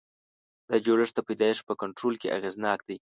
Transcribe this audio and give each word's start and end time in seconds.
دا 0.69 0.75
جوړښت 0.85 1.13
د 1.15 1.19
پیدایښت 1.27 1.63
په 1.67 1.73
کنټرول 1.81 2.13
کې 2.21 2.33
اغېزناک 2.37 2.79
دی. 2.87 2.97